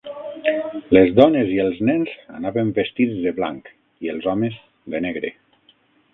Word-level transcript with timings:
Les 0.97 1.11
dones 1.19 1.51
i 1.57 1.59
els 1.65 1.81
nens 1.89 2.15
anaven 2.39 2.73
vestits 2.79 3.21
de 3.27 3.35
blanc; 3.41 3.71
i 4.09 4.13
els 4.17 4.27
homes, 4.35 4.61
de 4.97 5.05
negre. 5.09 5.35